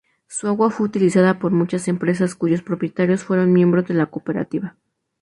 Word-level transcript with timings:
Su 0.27 0.47
agua 0.47 0.71
fue 0.71 0.87
utilizada 0.87 1.37
por 1.37 1.51
muchas 1.51 1.87
empresas 1.87 2.33
cuyos 2.33 2.63
propietarios 2.63 3.21
fueron 3.23 3.53
miembros 3.53 3.87
de 3.87 3.93
la 3.93 4.07
cooperativa. 4.07 4.75